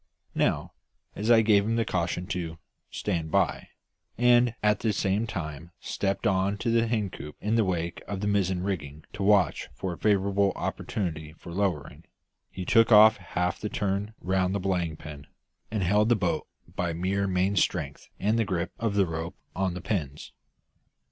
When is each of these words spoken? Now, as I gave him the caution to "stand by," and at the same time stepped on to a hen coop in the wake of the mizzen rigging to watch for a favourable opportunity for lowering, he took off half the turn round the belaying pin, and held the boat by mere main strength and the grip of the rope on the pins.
Now, 0.33 0.71
as 1.15 1.29
I 1.29 1.43
gave 1.43 1.63
him 1.63 1.75
the 1.75 1.85
caution 1.85 2.25
to 2.29 2.57
"stand 2.89 3.29
by," 3.29 3.67
and 4.17 4.55
at 4.63 4.79
the 4.79 4.93
same 4.93 5.27
time 5.27 5.69
stepped 5.79 6.25
on 6.25 6.57
to 6.57 6.75
a 6.83 6.87
hen 6.87 7.11
coop 7.11 7.35
in 7.39 7.53
the 7.53 7.63
wake 7.63 8.01
of 8.07 8.19
the 8.19 8.25
mizzen 8.27 8.63
rigging 8.63 9.03
to 9.13 9.21
watch 9.21 9.69
for 9.75 9.93
a 9.93 9.99
favourable 9.99 10.53
opportunity 10.55 11.33
for 11.33 11.51
lowering, 11.51 12.03
he 12.49 12.65
took 12.65 12.91
off 12.91 13.17
half 13.17 13.59
the 13.61 13.69
turn 13.69 14.15
round 14.21 14.55
the 14.55 14.59
belaying 14.59 14.97
pin, 14.97 15.27
and 15.69 15.83
held 15.83 16.09
the 16.09 16.15
boat 16.15 16.47
by 16.75 16.93
mere 16.93 17.27
main 17.27 17.55
strength 17.55 18.09
and 18.19 18.39
the 18.39 18.43
grip 18.43 18.71
of 18.79 18.95
the 18.95 19.05
rope 19.05 19.35
on 19.55 19.75
the 19.75 19.81
pins. 19.81 20.31